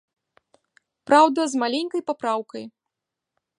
Праўда, 1.11 1.45
з 1.53 1.61
маленькай 1.65 2.01
папраўкай. 2.11 2.63